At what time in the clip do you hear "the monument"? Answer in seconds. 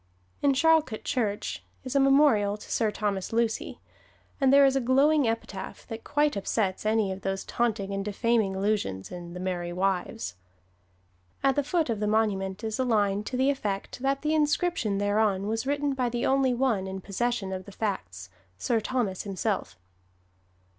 11.99-12.63